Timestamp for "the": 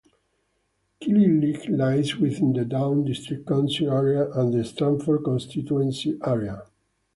2.53-2.65, 4.51-4.63